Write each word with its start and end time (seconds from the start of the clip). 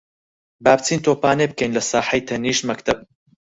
با 0.63 0.73
بچین 0.79 0.99
تۆپانێ 1.05 1.45
بکەین 1.51 1.71
لە 1.77 1.81
ساحەی 1.91 2.25
تەنیشت 2.29 2.63
مەکتەب. 2.69 2.97